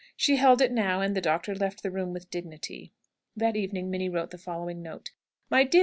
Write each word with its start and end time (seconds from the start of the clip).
She 0.17 0.37
held 0.37 0.63
it 0.63 0.71
now, 0.71 0.99
and 1.01 1.15
the 1.15 1.21
doctor 1.21 1.53
left 1.53 1.83
the 1.83 1.91
room 1.91 2.11
with 2.11 2.31
dignity. 2.31 2.91
That 3.35 3.55
evening 3.55 3.91
Minnie 3.91 4.09
wrote 4.09 4.31
the 4.31 4.39
following 4.39 4.81
note: 4.81 5.11
"MY 5.51 5.65
DEAR 5.65 5.79
MR. 5.79 5.79